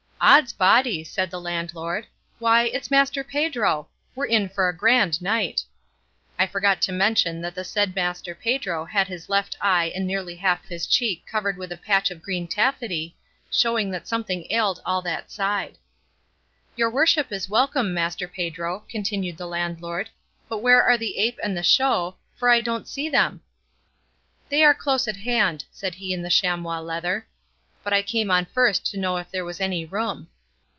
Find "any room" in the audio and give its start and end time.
29.59-30.27